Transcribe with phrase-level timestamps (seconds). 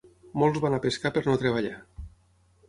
[0.43, 1.75] Molts van a pescar per no treballar.